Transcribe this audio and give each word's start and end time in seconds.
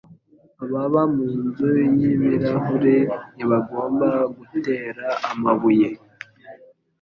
Ababa 0.63 1.01
munzu 1.15 1.69
yibirahure 1.97 2.95
ntibagomba 3.35 4.09
gutera 4.35 5.07
amabuye. 5.31 5.89